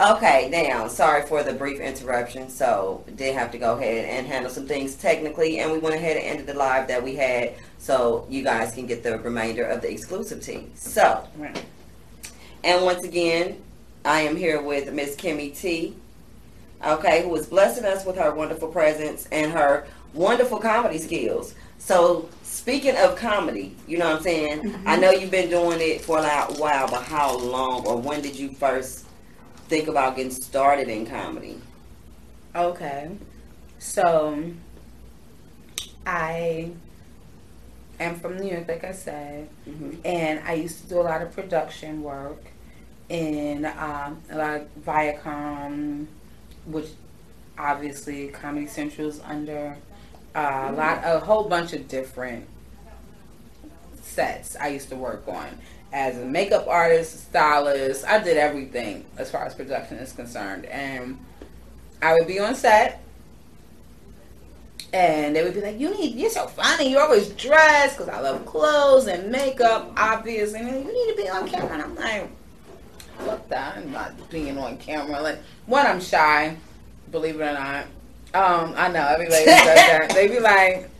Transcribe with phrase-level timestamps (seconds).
[0.00, 2.48] Okay, now, sorry for the brief interruption.
[2.48, 6.16] So, did have to go ahead and handle some things technically, and we went ahead
[6.16, 9.82] and ended the live that we had so you guys can get the remainder of
[9.82, 10.68] the exclusive tea.
[10.76, 11.64] So, Right.
[12.62, 13.60] and once again,
[14.04, 15.96] I am here with Miss Kimmy T.
[16.86, 21.54] Okay, who is blessing us with her wonderful presence and her wonderful comedy skills.
[21.78, 24.60] So, speaking of comedy, you know what I'm saying?
[24.60, 25.00] I mm-hmm.
[25.00, 28.50] know you've been doing it for a while, but how long or when did you
[28.50, 29.07] first
[29.68, 31.60] think about getting started in comedy?
[32.54, 33.10] Okay.
[33.78, 34.44] So
[36.06, 36.70] I
[38.00, 41.22] am from New York, like I said, hmm and I used to do a lot
[41.22, 42.42] of production work
[43.08, 46.06] in um, a lot of Viacom,
[46.66, 46.88] which
[47.58, 49.76] obviously Comedy Central's under
[50.34, 52.46] uh, a lot, a whole bunch of different
[54.02, 55.58] sets I used to work on
[55.92, 58.04] as a makeup artist, stylist.
[58.04, 61.18] I did everything as far as production is concerned, and
[62.02, 63.02] I would be on set.
[64.92, 66.90] And they would be like, "You need, you're so funny.
[66.90, 70.60] You're always dressed because I love clothes and makeup, obviously.
[70.60, 72.30] And you need to be on camera." And I'm like,
[73.18, 73.76] "Fuck that!
[73.76, 76.56] I'm not being on camera." Like, one, I'm shy,
[77.10, 77.84] believe it or not.
[78.34, 80.10] Um, I know everybody says that.
[80.14, 80.90] They be like,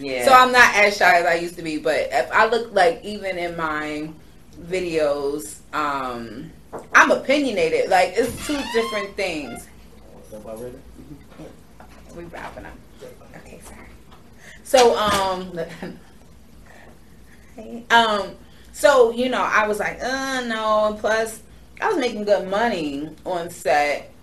[0.00, 0.24] Yeah.
[0.24, 3.04] so I'm not as shy as I used to be, but if I look like
[3.04, 4.10] even in my
[4.62, 6.50] videos, um,
[6.94, 7.90] I'm opinionated.
[7.90, 9.66] Like it's two different things.
[12.16, 12.72] We wrapping up.
[13.36, 13.88] Okay, sorry.
[14.62, 15.58] So um,
[17.90, 18.36] um,
[18.72, 20.96] so you know, I was like, uh, no.
[21.00, 21.42] Plus,
[21.80, 24.13] I was making good money on set,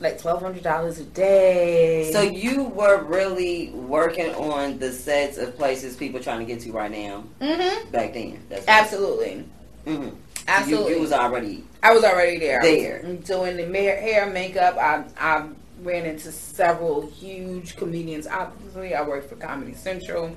[0.00, 2.10] like twelve hundred dollars a day.
[2.12, 6.72] so you were really working on the sets of places people trying to get to
[6.72, 7.90] right now mm-hmm.
[7.90, 8.40] back then.
[8.48, 9.44] That's Absolutely.
[9.84, 10.08] hmm
[10.48, 10.90] Absolutely.
[10.90, 12.60] You, you was already I was already there.
[12.62, 13.02] There.
[13.02, 14.76] Doing the hair, makeup.
[14.76, 15.48] I I
[15.82, 18.26] ran into several huge comedians.
[18.26, 20.36] Obviously, I worked for Comedy Central,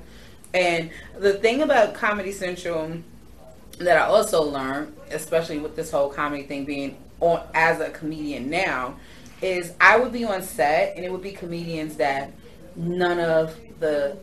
[0.52, 2.98] and the thing about Comedy Central
[3.78, 8.50] that I also learned, especially with this whole comedy thing being on as a comedian
[8.50, 8.96] now,
[9.42, 12.32] is I would be on set and it would be comedians that
[12.76, 14.16] none of the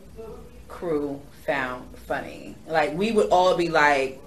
[0.68, 2.54] crew found funny.
[2.66, 4.20] Like we would all be like,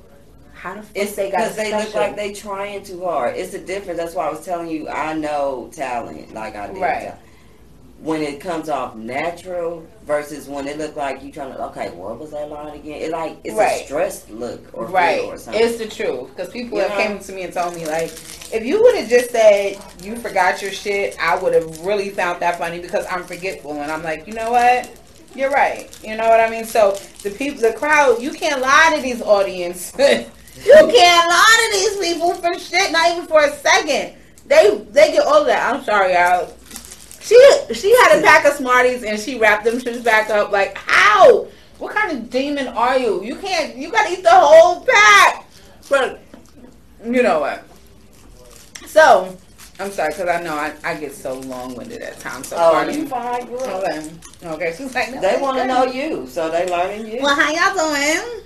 [0.54, 3.36] "How the fuck It's they got because they look like they trying too hard.
[3.36, 4.00] It's the difference.
[4.00, 6.82] That's why I was telling you I know talent like I did.
[6.82, 7.14] Right.
[8.02, 12.18] When it comes off natural versus when it look like you trying to okay, what
[12.18, 13.00] was that line again?
[13.00, 13.84] It like it's Right.
[13.84, 15.22] a stressed look or right.
[15.26, 15.62] or something.
[15.62, 16.98] It's the truth because people You have know?
[16.98, 18.10] came to me and told me like,
[18.52, 22.42] if you would have just said you forgot your shit, I would have really found
[22.42, 23.80] that funny because I'm forgetful.
[23.80, 24.90] And I'm like, you know what?
[25.36, 25.88] You're right.
[26.04, 26.66] You know what I mean?
[26.66, 29.94] So the people, the crowd, you can't lie to these audience.
[30.00, 34.16] you can't lie to these people for shit, not even for a second.
[34.48, 35.72] They they get all that.
[35.74, 36.52] I'm sorry, y'all.
[37.22, 37.38] She
[37.74, 40.52] she had a pack of Smarties and she wrapped them shits back up.
[40.52, 41.48] Like how?
[41.78, 43.24] What kind of demon are you?
[43.24, 43.76] You can't.
[43.76, 45.48] You gotta eat the whole pack.
[45.90, 46.22] But
[47.06, 47.64] you know what?
[48.86, 49.38] So
[49.80, 52.50] I'm sorry because I know I, I get so long winded at times.
[52.50, 53.10] So oh, pardon you me.
[53.10, 53.64] fine, girl.
[53.64, 54.12] Okay.
[54.44, 54.76] Okay.
[54.78, 57.22] She's like, no, They want to know you, so they learning you.
[57.22, 58.44] Well, how y'all doing?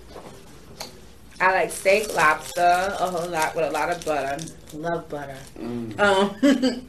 [1.41, 4.45] I like steak, lobster, a whole lot with a lot of butter.
[4.73, 5.37] Love butter.
[5.59, 5.99] Mm.
[5.99, 6.87] Um,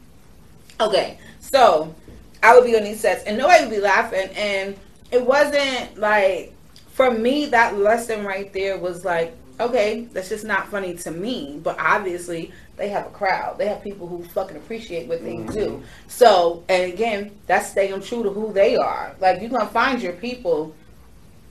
[0.81, 1.19] okay,
[1.51, 1.95] so
[2.43, 4.77] I would be on these sets and nobody would be laughing, and
[5.11, 6.53] it wasn't like
[6.89, 11.61] for me that lesson right there was like, okay, that's just not funny to me,
[11.63, 13.57] but obviously they have a crowd.
[13.59, 15.43] They have people who fucking appreciate what they do.
[15.43, 15.85] Mm-hmm.
[16.09, 19.15] So, and again, that's staying true to who they are.
[19.19, 20.75] Like you're gonna find your people,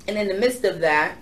[0.07, 1.16] and in the midst of that,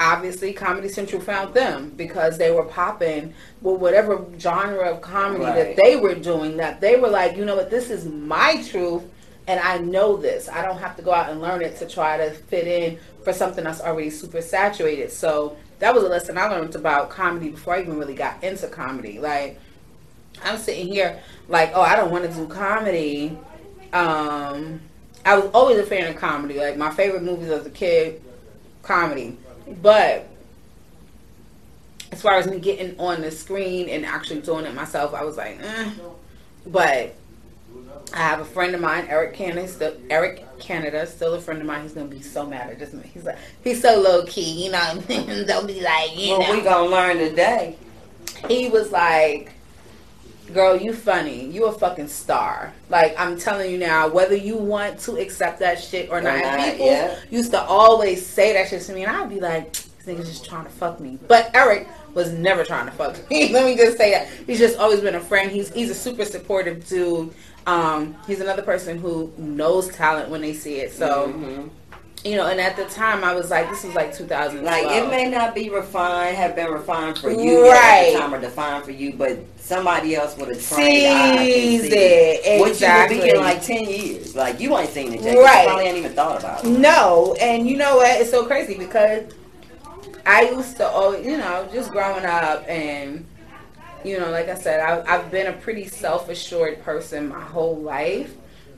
[0.00, 5.76] obviously Comedy Central found them because they were popping with whatever genre of comedy that
[5.76, 6.56] they were doing.
[6.56, 9.02] That they were like, you know what, this is my truth,
[9.46, 10.48] and I know this.
[10.48, 13.32] I don't have to go out and learn it to try to fit in for
[13.32, 15.12] something that's already super saturated.
[15.12, 18.68] So that was a lesson I learned about comedy before I even really got into
[18.68, 19.18] comedy.
[19.18, 19.60] Like
[20.42, 23.36] I'm sitting here like, oh, I don't want to do comedy.
[23.92, 24.80] Um,
[25.26, 26.58] I was always a fan of comedy.
[26.58, 28.22] Like my favorite movies as a kid,
[28.82, 29.36] comedy.
[29.82, 30.26] But
[32.12, 35.36] as far as me getting on the screen and actually doing it myself, I was
[35.36, 35.90] like, eh.
[36.66, 37.14] But
[38.12, 41.66] I have a friend of mine, Eric Canada, still, Eric Canada, still a friend of
[41.66, 41.82] mine.
[41.82, 42.94] He's gonna be so mad at this.
[43.14, 45.00] He's like, he's so low key, you know.
[45.46, 46.52] don't be like, you Well, know.
[46.56, 47.76] we gonna learn today.
[48.48, 49.52] he was like,
[50.52, 51.46] "Girl, you funny.
[51.46, 52.72] You a fucking star.
[52.88, 56.60] Like I'm telling you now, whether you want to accept that shit or not." Not,
[56.72, 57.18] people yeah.
[57.30, 60.44] used to always say that shit to me, and I'd be like, this nigga's just
[60.44, 61.18] trying to fuck me.
[61.28, 63.48] But Eric was never trying to fuck me.
[63.52, 64.28] Let me just say that.
[64.46, 65.50] He's just always been a friend.
[65.50, 67.32] He's he's a super supportive dude.
[67.66, 70.92] Um, he's another person who knows talent when they see it.
[70.92, 71.70] So Mhm.
[72.24, 74.62] You know, and at the time I was like, this was like 2012.
[74.64, 78.08] Like it may not be refined, have been refined for you Right.
[78.08, 81.46] at the time, or defined for you, but somebody else would have trained eye can
[81.46, 83.20] Sees see it, What you exactly.
[83.20, 84.36] be in like ten years.
[84.36, 85.36] Like you ain't seen it, Jay.
[85.36, 85.62] Right.
[85.62, 86.68] You probably ain't even thought about it.
[86.68, 88.20] No, and you know what?
[88.20, 89.32] It's so crazy because
[90.26, 93.24] I used to, always, you know, just growing up, and
[94.04, 98.34] you know, like I said, I, I've been a pretty self-assured person my whole life.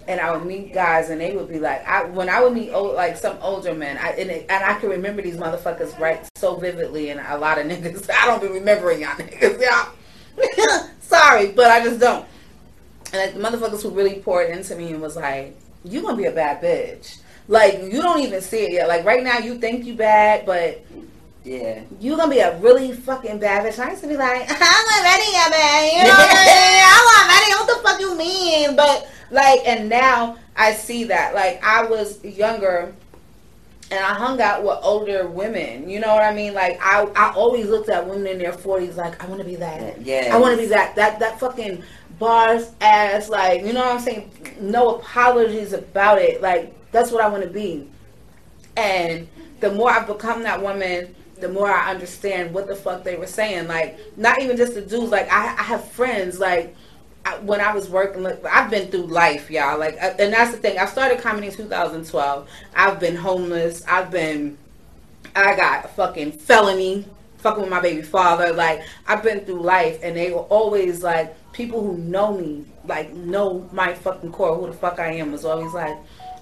[0.08, 2.72] And I would meet guys, and they would be like, I, when I would meet
[2.72, 6.56] old, like some older men, I, and, and I can remember these motherfuckers right so
[6.56, 10.88] vividly, and a lot of niggas, I don't be remembering y'all niggas, y'all.
[11.00, 12.26] Sorry, but I just don't.
[13.12, 15.54] And the motherfuckers who really poured into me and was like,
[15.84, 17.18] "You gonna be a bad bitch."
[17.48, 18.88] Like you don't even see it yet.
[18.88, 20.84] Like right now, you think you bad, but
[21.44, 21.82] Yeah.
[22.00, 23.78] You're gonna be a really fucking bad bitch.
[23.78, 25.92] I used to be like, I'm not ready man.
[25.92, 26.84] You know what I mean?
[26.86, 27.52] I'm not ready.
[27.52, 28.76] What the fuck you mean?
[28.76, 31.34] But like, and now I see that.
[31.34, 32.94] Like I was younger.
[33.90, 36.54] And I hung out with older women, you know what I mean?
[36.54, 39.56] Like I, I always looked at women in their forties, like I want to be
[39.56, 40.00] that.
[40.00, 40.30] Yeah.
[40.32, 41.82] I want to be that that that fucking
[42.18, 44.30] bars ass like you know what I'm saying.
[44.62, 46.40] No apologies about it.
[46.40, 47.90] Like that's what I want to be.
[48.78, 49.28] And
[49.60, 53.26] the more I've become that woman, the more I understand what the fuck they were
[53.26, 53.68] saying.
[53.68, 55.10] Like not even just the dudes.
[55.10, 56.74] Like I, I have friends like.
[57.24, 59.78] I, when I was working, like, I've been through life, y'all.
[59.78, 60.76] Like, uh, and that's the thing.
[60.76, 62.48] I started comedy in 2012.
[62.74, 63.84] I've been homeless.
[63.86, 64.58] I've been
[65.34, 67.06] I got a fucking felony,
[67.38, 68.52] fucking with my baby father.
[68.52, 73.12] Like I've been through life, and they were always like people who know me, like
[73.14, 75.96] know my fucking core, who the fuck I am, was always like,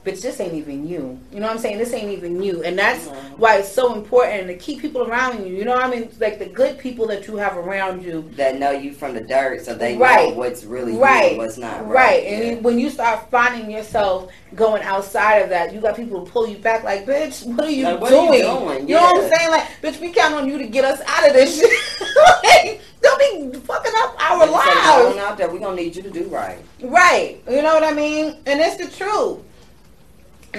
[0.04, 1.78] "Bitch, this ain't even you." You know what I'm saying?
[1.78, 3.14] This ain't even you, and that's Mhm.
[3.38, 5.54] why it's so important to keep people around you.
[5.54, 6.08] You know what I mean?
[6.20, 8.24] Like the good people that you have around you.
[8.36, 10.30] That know you from the dirt, so they Right.
[10.30, 11.86] know what's really you Right, and what's not.
[11.88, 11.94] right.
[11.94, 12.26] Right.
[12.26, 12.50] And Yeah.
[12.52, 16.46] you- when you start finding yourself going outside of that, you got people to pull
[16.48, 16.82] you back.
[16.82, 18.40] Like, bitch, what are you Like, what are doing?
[18.40, 18.88] you doing?
[18.88, 19.50] You know what I'm saying?
[19.50, 21.70] Like, bitch, we count on you to get us out of this shit.
[22.44, 25.02] like, don't be fucking up our Like you say, lives.
[25.08, 26.58] going out there, we gonna need you to do right.
[26.82, 27.40] Right.
[27.48, 28.36] You know what I mean?
[28.46, 29.38] And it's the truth.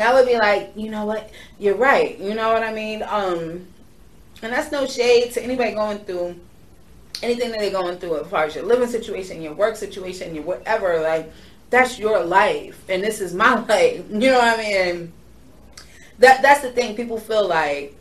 [0.02, 1.30] And I would be like, you know what?
[1.60, 2.18] You're right.
[2.18, 3.04] You know what I mean?
[3.04, 3.68] Um,
[4.42, 6.40] and that's no shade to anybody going through
[7.22, 10.44] anything that they're going through as far as your living situation, your work situation, your
[10.44, 11.00] whatever.
[11.02, 11.32] Like,
[11.70, 14.04] that's your life, and this is my life.
[14.10, 15.14] You know what I mean?
[16.18, 16.96] That that's the thing.
[16.96, 17.96] People feel like,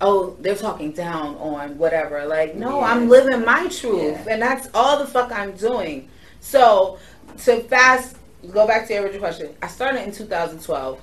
[0.00, 2.24] oh, they're talking down on whatever.
[2.24, 4.34] Like, no, I'm living my truth, Yeah.
[4.34, 6.08] and that's all the fuck I'm doing.
[6.38, 7.00] So
[7.38, 8.14] to fast
[8.52, 11.00] go back to your original question, I started in 2012,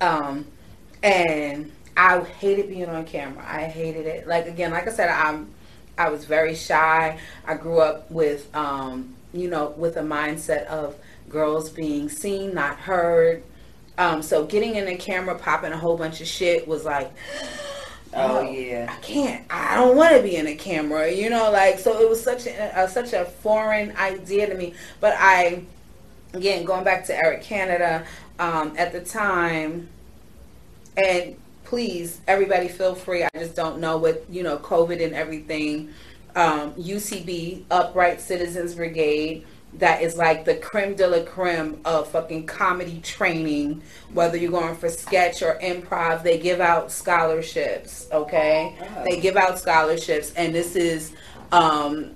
[0.00, 0.46] um,
[1.02, 3.44] and I hated being on camera.
[3.46, 4.26] I hated it.
[4.26, 5.50] Like again, like I said, I'm
[5.98, 7.18] I was very shy.
[7.46, 10.96] I grew up with um, you know with a mindset of
[11.28, 13.42] girls being seen, not heard.
[13.98, 17.12] Um, so getting in the camera, popping a whole bunch of shit was like.
[18.14, 18.50] Oh No.
[18.50, 18.94] yeah.
[18.94, 19.42] I can't.
[19.48, 21.50] I don't want to be in a camera, you know.
[21.50, 24.74] Like so, it was such a, a such a foreign idea to me.
[25.00, 25.62] But I,
[26.34, 28.04] again, going back to Eric Canada,
[28.38, 29.88] um, at the time,
[30.96, 33.22] and please, everybody, feel free.
[33.24, 35.90] I just don't know with you know COVID and everything.
[36.34, 39.46] Um, UCB, Upright Citizens Brigade.
[39.78, 43.80] That is like the creme de la creme of fucking comedy training.
[44.12, 48.06] Whether you're going for sketch or improv, they give out scholarships.
[48.12, 49.04] Okay, Oh.
[49.04, 51.14] they give out scholarships, and this is
[51.52, 52.10] um,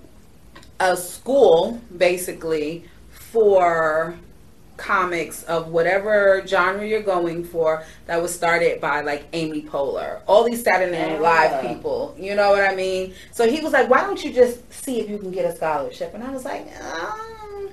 [0.80, 2.84] a school basically
[3.46, 4.16] for
[4.78, 10.20] comics of whatever genre you're going for that was started by like Amy Poehler.
[10.26, 11.68] All these Saturday Night Live Ah.
[11.68, 12.14] people.
[12.18, 13.12] You know what I mean?
[13.32, 16.14] So he was like, why don't you just see if you can get a scholarship?
[16.14, 17.68] And I was like, um,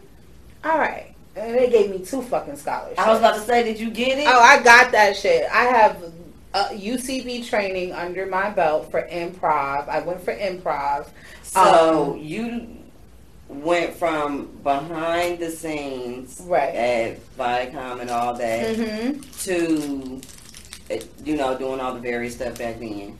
[0.66, 1.14] all right.
[1.38, 3.00] And they gave me two fucking scholarships.
[3.00, 4.28] I was about to say, did you get it?
[4.28, 5.48] Oh, I got that shit.
[5.50, 6.04] I have
[6.54, 9.88] uh, UCB training under my belt for improv.
[9.88, 11.08] I went for improv.
[11.42, 12.68] So Um, you
[13.62, 16.74] went from behind the scenes Right.
[16.76, 19.22] at Viacom and all that Mm-hmm.
[19.44, 20.22] to,
[20.96, 23.18] uh, you know, doing all the various stuff back then,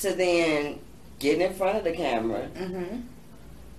[0.00, 0.78] to then
[1.18, 2.48] getting in front of the camera.
[2.54, 3.00] Mm-hmm.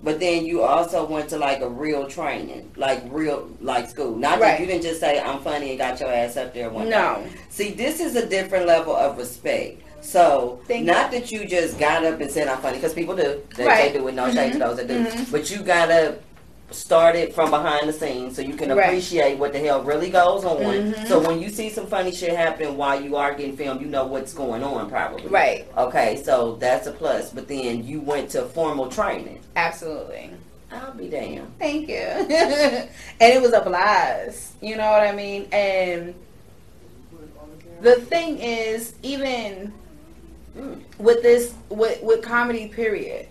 [0.04, 4.16] But then you also went to like a real training, like real like school.
[4.16, 4.52] Not Right.
[4.52, 6.88] that you didn't just say I'm funny and got your ass up there one.
[6.88, 7.24] No.
[7.50, 9.80] See, this is a different level of respect.
[10.02, 13.40] So, Thank not that you just got up and said I'm funny, because people do.
[13.56, 13.92] They, Right.
[13.92, 15.04] they do it, no shade to those that do.
[15.04, 15.30] Mhm.
[15.30, 16.16] But you gotta
[16.72, 18.86] start it from behind the scenes so you can Right.
[18.86, 20.56] appreciate what the hell really goes on.
[20.58, 21.06] Mhm.
[21.06, 24.04] So when you see some funny shit happening while you are getting filmed, you know
[24.06, 25.28] what's going on probably.
[25.28, 25.66] Right.
[25.78, 27.30] Okay, so that's a plus.
[27.30, 29.38] But then you went to formal training.
[29.54, 30.30] Absolutely.
[30.72, 31.52] I'll be damned.
[31.58, 31.96] Thank you.
[31.96, 32.88] and
[33.20, 34.52] it was a blast.
[34.62, 35.46] You know what I mean?
[35.52, 36.14] And
[37.82, 39.72] the thing is, even.
[40.98, 43.28] With this, with, with comedy, period,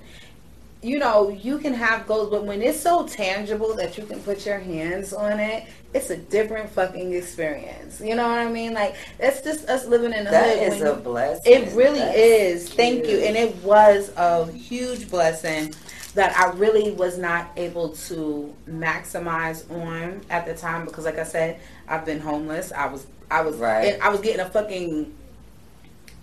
[0.83, 4.45] you know, you can have goals, but when it's so tangible that you can put
[4.45, 8.01] your hands on it, it's a different fucking experience.
[8.01, 8.73] You know what I mean?
[8.73, 10.73] Like, that's just us living in the That hood.
[10.73, 11.53] is a you- blessing.
[11.53, 12.73] it really That's is.
[12.73, 13.17] Thank you.
[13.19, 15.75] And it was a huge blessing
[16.15, 21.23] that I really was not able to maximize on at the time because like I
[21.23, 22.71] said, I've been homeless.
[22.71, 23.97] I was I was Right.
[24.01, 25.13] I was getting a fucking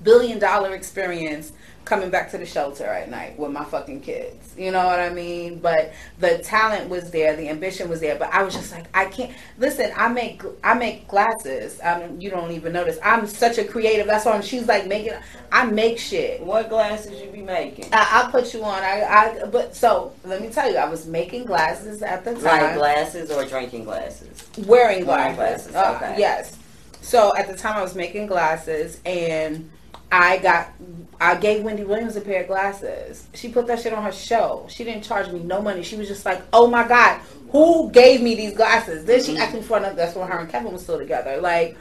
[0.03, 1.53] billion dollar experience
[1.85, 4.53] coming back to the shelter at night with my fucking kids.
[4.59, 5.59] You know what I mean?
[5.59, 9.07] But the talent was there, the ambition was there, but I was just like, I
[9.07, 9.91] can't listen.
[9.97, 11.79] I make I make glasses.
[11.79, 12.99] Don't, you don't even notice.
[13.03, 14.07] I'm such a creative.
[14.07, 15.15] That's why I'm, she's like making.
[15.51, 16.43] I make shit.
[16.43, 17.87] What glasses you be making?
[17.91, 18.83] I, I'll put you on.
[18.83, 19.05] I,
[19.43, 22.75] I but so let me tell you, I was making glasses at the time, Like
[22.75, 24.47] glasses or drinking glasses?
[24.67, 25.71] wearing Wearing glasses.
[25.71, 26.17] glasses, Uh, okay.
[26.21, 26.55] Yes.
[27.01, 29.71] So at the time, I was making glasses, and
[30.11, 30.73] I got
[31.21, 33.27] I gave Wendy Williams a pair of glasses.
[33.35, 34.67] She put that shit on her show.
[34.69, 35.83] She didn't charge me no money.
[35.83, 39.55] She was just like, "Oh my god, who gave me these glasses?" Then she asked
[39.55, 39.97] me for another.
[39.97, 41.41] That's when her and Kevin was still together.
[41.41, 41.77] Like.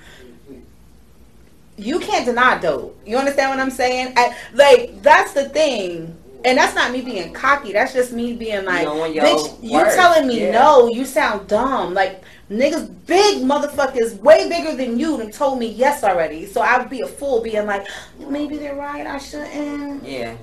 [1.80, 3.00] You can't deny dope.
[3.06, 4.14] You understand what I'm saying?
[4.18, 7.72] I, like that's the thing, and that's not me being cocky.
[7.72, 10.54] That's just me being like, bitch, you telling me yeah.
[10.54, 10.88] no?
[10.88, 11.94] You sound dumb.
[11.94, 16.46] Like niggas, big motherfuckers, way bigger than you, and told me yes already.
[16.46, 17.88] So I would be a fool being like,
[18.20, 19.06] maybe they're right.
[19.06, 20.04] I shouldn't.
[20.04, 20.36] Yeah.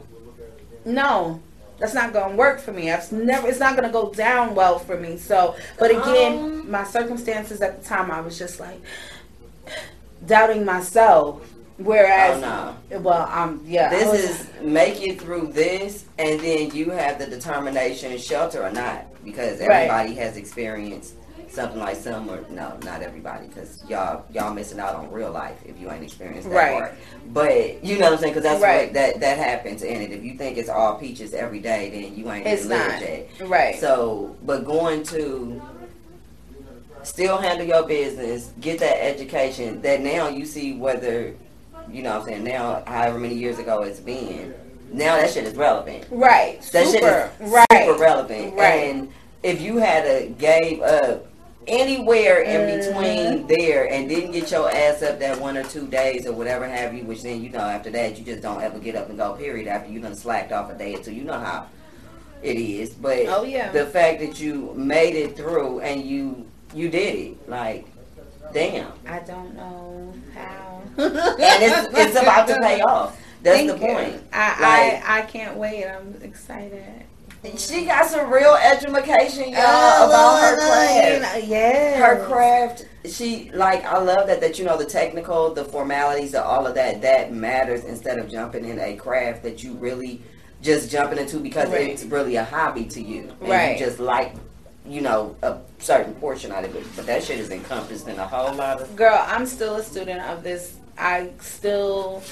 [0.84, 1.40] No,
[1.78, 2.90] that's not gonna work for me.
[2.90, 3.48] I've never.
[3.48, 5.16] It's not gonna go down well for me.
[5.16, 6.70] So, but again, Um.
[6.70, 8.80] my circumstances at the time, I was just like
[10.26, 11.50] doubting myself.
[11.76, 16.70] Whereas, Oh, well, um, yeah, I was- This is make it through this, and then
[16.72, 19.70] you have the determination, shelter or not, because Right.
[19.90, 21.14] everybody has experienced
[21.54, 25.58] something like some or no, not everybody, because y'all y'all missing out on real life
[25.64, 26.72] if you ain't experienced that Right.
[26.78, 26.94] part.
[27.32, 28.86] But you know what I'm saying, because that's Right.
[28.86, 30.10] what that that happens in it.
[30.12, 33.00] If you think it's all peaches every day, then you ain't It's not.
[33.00, 33.28] yet.
[33.40, 33.78] right.
[33.78, 35.62] So, but going to
[37.02, 41.34] still handle your business, get that education that now you see whether,
[41.90, 44.54] you know what I'm saying, now however many years ago it's been,
[44.92, 46.06] now that shit is relevant.
[46.10, 46.60] right.
[46.72, 47.30] That super.
[47.38, 47.66] shit is right.
[47.86, 48.54] super relevant.
[48.54, 48.90] Right.
[48.90, 51.26] And if you had a gave up
[51.66, 53.46] anywhere in between mm-hmm.
[53.46, 56.94] there and didn't get your ass up that one or two days or whatever have
[56.94, 59.34] you, which then you know after that you just don't ever get up and go
[59.34, 61.12] period after you done slacked off a day or two.
[61.12, 61.66] You know how
[62.42, 62.90] it is.
[62.90, 63.70] But Oh yeah.
[63.72, 67.86] the fact that you made it through and you you did it, like
[68.52, 68.92] damn.
[69.06, 70.82] I don't know how.
[70.96, 73.20] And it's it's about to pay off.
[73.42, 74.22] That's Thank the point.
[74.32, 75.86] I, Like- I I can't wait.
[75.86, 77.04] I'm excited.
[77.56, 81.46] She got some real education, oh, y'all, Oh, about her craft.
[81.46, 81.96] Yeah.
[81.98, 86.44] Her craft, she like I love that that you know the technical, the formalities, of
[86.44, 90.22] all of that that matters instead of jumping in a craft that you really
[90.62, 91.90] just jumping into because Right.
[91.90, 93.78] it's really a hobby to you, and Right.
[93.78, 94.32] you just like
[94.86, 96.84] you know a certain portion out of it.
[96.96, 98.96] But that shit is encompassed in a whole lot of.
[98.96, 100.72] Girl, I'm still a student of this.
[100.96, 102.22] I still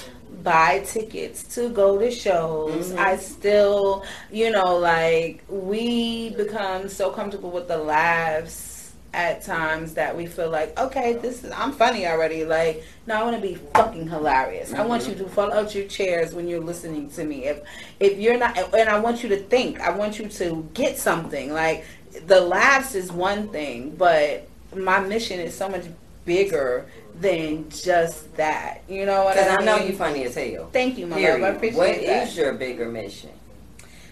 [0.41, 2.91] buy tickets to go to shows.
[2.91, 2.97] Mhm.
[2.97, 10.17] I still, you know, like we become so comfortable with the laughs at times that
[10.17, 12.45] we feel like, okay, this is I'm funny already.
[12.45, 14.73] Like, no, I want to be fucking hilarious.
[14.73, 17.45] I want you to fall out your chairs when you're listening to me.
[17.45, 17.61] If
[17.99, 19.79] if you're not, and I want you to think.
[19.79, 21.53] I want you to get something.
[21.53, 21.85] Like
[22.25, 25.83] the laughs is one thing, but my mission is so much
[26.25, 26.85] bigger
[27.19, 28.81] than just that.
[28.89, 30.69] You know what Because I I know you're funny as hell.
[30.73, 31.41] Thank you, my Period.
[31.41, 31.53] love.
[31.53, 32.27] I appreciate What that.
[32.27, 33.29] is your bigger mission?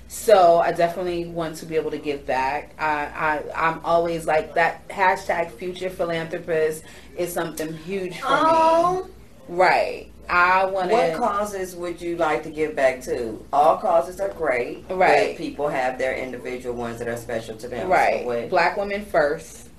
[0.07, 2.73] So I definitely want to be able to give back.
[2.77, 6.83] I, I I'm always like that hashtag future philanthropist
[7.17, 8.35] is something huge for me.
[8.41, 9.07] Oh.
[9.47, 10.07] Right.
[10.29, 11.17] I want What to.
[11.17, 13.43] causes would you like to give back to?
[13.51, 14.85] All causes are great.
[14.89, 15.29] Right.
[15.31, 17.89] But people have their individual ones that are special to them.
[17.89, 18.25] Right.
[18.25, 19.69] What, Black women first.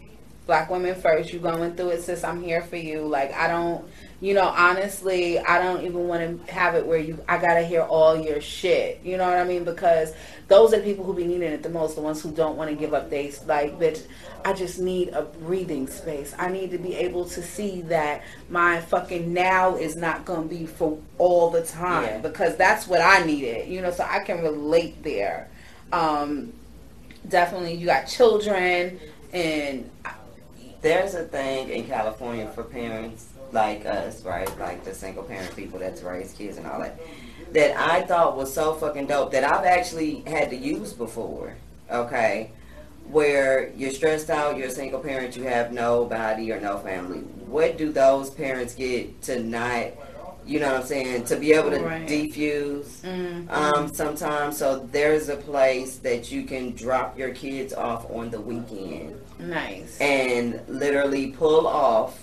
[0.46, 1.32] Black women first.
[1.32, 2.24] You going through it, sis.
[2.24, 3.02] I'm here for you.
[3.02, 3.84] Like I don't.
[4.20, 7.18] You know, honestly, I don't even want to have it where you.
[7.28, 9.00] I gotta hear all your shit.
[9.02, 9.64] You know what I mean?
[9.64, 10.14] Because
[10.46, 11.96] those are the people who be needing it the most.
[11.96, 13.10] The ones who don't want to give up.
[13.10, 14.06] They like, bitch.
[14.44, 16.34] I just need a breathing space.
[16.38, 20.66] I need to be able to see that my fucking now is not gonna be
[20.66, 22.18] for all the time Yeah.
[22.18, 23.68] because that's what I needed.
[23.68, 25.48] You know, so I can relate there.
[25.92, 26.52] Um,
[27.28, 28.98] definitely you got children
[29.32, 29.88] and
[30.82, 34.50] There's a thing in California for parents like us, right?
[34.58, 36.98] Like the single parent people that's raised kids and all that,
[37.52, 41.54] that I thought was so fucking dope that I've actually had to use before.
[41.90, 42.50] Okay.
[43.10, 47.18] Where you're stressed out, you're a single parent, you have nobody or no family.
[47.46, 49.88] What do those parents get to not,
[50.46, 52.08] you know what I'm saying, to be able to Right.
[52.08, 53.00] defuse?
[53.02, 54.56] mm, um, sometimes.
[54.56, 59.96] So there's a place that you can drop your kids off on the weekend nice.
[60.00, 62.18] and literally pull off.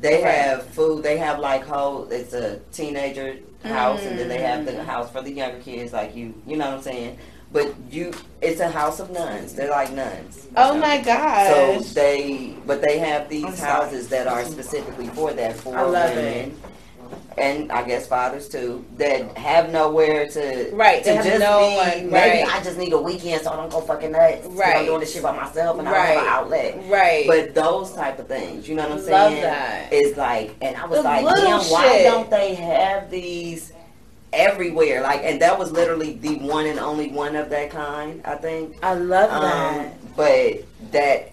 [0.00, 0.34] They Right.
[0.34, 1.02] have food.
[1.02, 2.08] They have like whole.
[2.10, 4.84] It's a teenager house, and then they have the Mm.
[4.84, 6.34] house for the younger kids, like you.
[6.46, 7.18] You know what I'm saying?
[7.52, 8.12] But you,
[8.42, 9.54] it's a house of nuns.
[9.54, 10.46] They're like nuns.
[10.56, 11.48] Oh my god!
[11.50, 16.10] So they, but they have these houses that are specifically for that for I love
[16.14, 16.56] women,
[17.38, 21.76] and I guess fathers too that have nowhere to Right, to just no be.
[21.76, 22.54] one, Maybe right.
[22.54, 24.46] I just need a weekend so I don't go fucking nuts.
[24.46, 24.76] Right.
[24.76, 26.14] I'm doing this shit by myself and I Right.
[26.14, 26.78] don't have an outlet.
[26.88, 27.26] right.
[27.26, 29.42] But those type of things, you know what I'm Love saying?
[29.42, 29.92] that.
[29.92, 33.72] Is like, and I was The like, damn, why don't they have these?
[34.32, 38.34] Everywhere, like, and that was literally the one and only one of that kind, I
[38.34, 38.76] think.
[38.82, 40.16] I love Um, that.
[40.16, 41.30] but that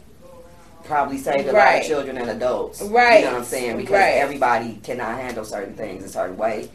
[0.86, 2.82] probably saved a lot of children and adults.
[2.82, 3.20] Right.
[3.20, 3.78] You know what I'm saying?
[3.78, 4.16] Because Right.
[4.16, 6.70] everybody cannot handle certain things a certain way.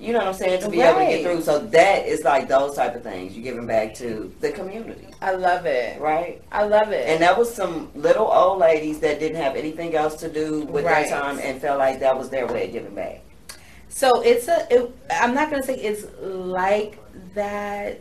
[0.00, 0.60] You know what I'm saying?
[0.62, 1.42] To be able to get through.
[1.42, 3.34] So that is like those type of things.
[3.34, 5.08] You're giving back to the community.
[5.20, 6.00] I love it.
[6.00, 6.40] Right?
[6.52, 7.08] I love it.
[7.08, 10.84] And that was some little old ladies that didn't have anything else to do with
[10.84, 11.08] Right.
[11.08, 13.22] their time and felt like that was their way of giving back.
[13.88, 14.66] So it's a.
[14.72, 16.98] It, I'm not gonna say it's like
[17.34, 17.98] that,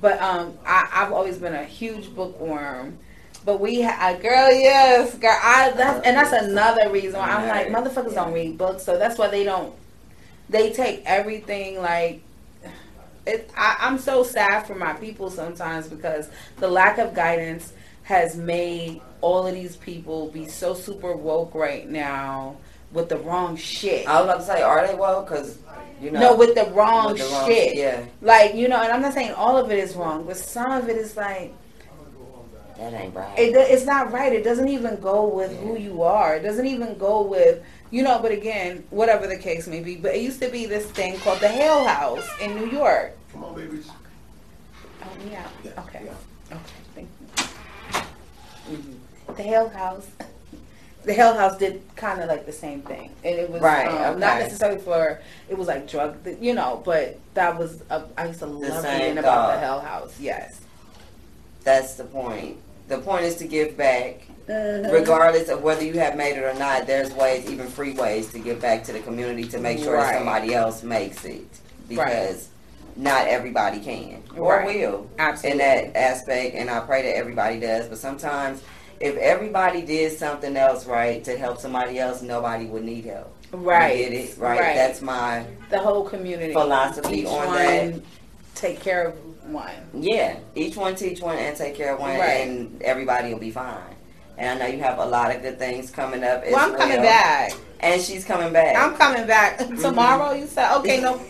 [0.00, 2.98] but um, I, I've always been a huge bookworm.
[3.44, 5.38] But we, ha- uh, girl, yes, girl.
[5.42, 9.18] I that's and that's another reason why I'm like motherfuckers don't read books, so that's
[9.18, 9.74] why they don't.
[10.48, 12.22] They take everything like.
[13.26, 17.72] It, I, I'm so sad for my people sometimes because the lack of guidance
[18.02, 22.56] has made all of these people be so super woke right now
[22.92, 24.06] with the wrong shit.
[24.06, 25.28] I was about to say, are they woke?
[25.28, 25.58] Because,
[26.02, 26.20] you know.
[26.20, 27.76] No, with the wrong with the wrong- shit.
[27.76, 28.04] Yeah.
[28.20, 30.90] Like, you know, and I'm not saying all of it is wrong, but some of
[30.90, 31.54] it is like,
[32.78, 33.38] That ain't right.
[33.38, 34.32] it, it's not right.
[34.32, 36.36] It doesn't even go with who you are.
[36.36, 39.96] It doesn't even go with, you know, but again, whatever the case may be.
[39.96, 43.16] But it used to be this thing called the Hale House in New York.
[43.32, 43.88] Come on, babies.
[45.02, 45.46] Oh, yeah.
[45.62, 46.02] Yeah, Okay.
[46.04, 46.56] yeah.
[46.56, 46.62] Okay.
[46.94, 47.08] Thank
[48.70, 49.34] you.
[49.34, 50.06] The Hale House.
[51.04, 54.18] The Hale House did kind of like the same thing, and it was Right, um,
[54.18, 58.38] not necessarily for it was like drug, you know, but that was a, I used
[58.38, 59.60] to love same reading about the thought.
[59.60, 60.18] Hale House.
[60.18, 60.62] Yes,
[61.62, 62.56] That's the point.
[62.88, 64.20] The point is to give back.
[64.48, 64.92] Mm-hmm.
[64.92, 68.38] Regardless of whether you have made it or not, there's ways, even free ways, to
[68.38, 70.12] give back to the community to make sure Right.
[70.12, 71.46] that somebody else makes it.
[71.88, 72.48] Because
[72.96, 74.66] not everybody can or Right.
[74.66, 75.50] will absolutely.
[75.52, 77.86] in that aspect, and I pray that everybody does.
[77.86, 78.62] But sometimes,
[79.00, 83.34] if everybody did something else right to help somebody else, nobody would need help.
[83.52, 84.36] You right, get it?
[84.38, 84.58] Right.
[84.74, 87.94] That's my the whole community philosophy Each on that.
[88.54, 89.14] Take care of
[89.50, 89.70] one.
[89.92, 92.46] Yeah, each one teach one and take care of one, Right.
[92.46, 93.76] and everybody will be fine.
[94.38, 96.42] And I know you have a lot of good things coming up.
[96.50, 97.52] Well, I'm coming back.
[97.80, 98.76] and she's coming back.
[98.76, 100.32] I'm coming back tomorrow.
[100.32, 101.20] You said okay, no.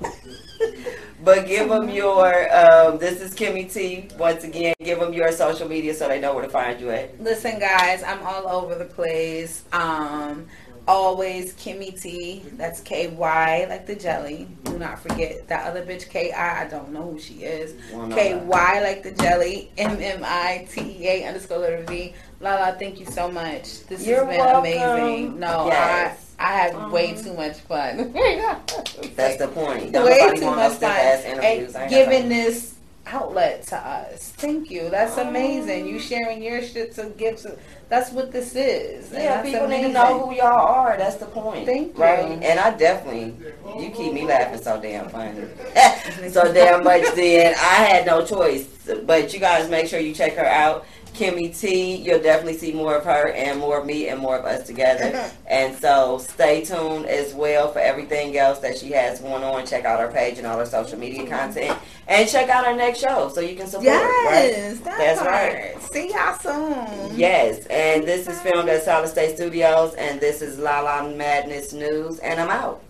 [1.24, 2.26] but give them your.
[2.56, 4.08] Um, this is Kimmy T.
[4.18, 7.20] Once again, give them your social media so they know where to find you at.
[7.20, 9.64] Listen, guys, I'm all over the place.
[9.72, 10.46] Um,
[10.88, 12.42] always Kimmy T.
[12.54, 14.48] That's K Y like the jelly.
[14.64, 16.64] Do not forget that other bitch K I.
[16.64, 17.74] I don't know who she is.
[17.92, 18.44] Wanna know K that.
[18.44, 19.70] Y like the jelly.
[19.78, 22.14] M M I T E A underscore letter V.
[22.40, 23.86] Lala, thank you so much.
[23.86, 24.60] This You're has been welcome.
[24.72, 25.40] amazing.
[25.40, 26.34] No, Yes.
[26.38, 28.12] I I had um, way too much fun.
[29.16, 29.92] That's the point.
[29.92, 31.74] Don't way nobody too much stiff fun ass interviews.
[31.74, 32.28] I and ain't giving time.
[32.28, 32.74] this
[33.06, 34.32] outlet to us.
[34.36, 34.90] Thank you.
[34.90, 35.28] That's oh.
[35.28, 35.86] amazing.
[35.86, 37.56] You sharing your shit to give to.
[37.88, 39.12] That's what this is.
[39.12, 40.96] Yeah, people need to know who y'all are.
[40.96, 41.66] That's the point.
[41.66, 42.02] Thank you.
[42.02, 42.42] Right?
[42.42, 43.36] And I definitely,
[43.80, 45.44] you keep me laughing so damn funny.
[46.30, 47.54] so damn much then.
[47.54, 48.66] I had no choice.
[49.04, 50.84] But you guys make sure you check her out.
[51.16, 54.44] Kimmy T, you'll definitely see more of her and more of me and more of
[54.44, 55.30] us together.
[55.46, 59.66] and so stay tuned as well for everything else that she has going on.
[59.66, 61.30] Check out her page and all her social media mm-hmm.
[61.30, 61.78] content.
[62.06, 63.88] And check out her next show so you can support.
[63.88, 64.50] right?
[64.50, 65.32] Yes, that That's part.
[65.32, 65.82] right.
[65.82, 67.18] See y'all soon.
[67.18, 71.72] Yes, and this is filmed at Solid State Studios, and this is La La Madness
[71.72, 72.82] News, and I'm out.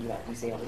[0.00, 0.60] You, you see him?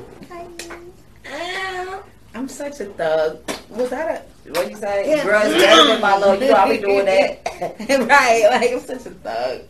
[2.35, 3.39] I'm such a thug.
[3.71, 5.11] Was that a What you say?
[5.11, 5.25] Yeah.
[5.25, 6.41] Girl, it's better my love.
[6.41, 7.45] You know I be doing that.
[8.09, 8.49] right?
[8.51, 9.63] Like I'm such a thug.